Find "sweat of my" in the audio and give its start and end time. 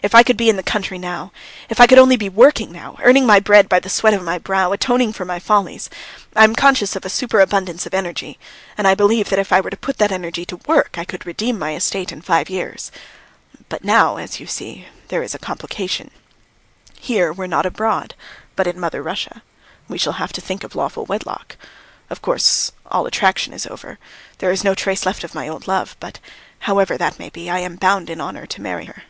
3.90-4.38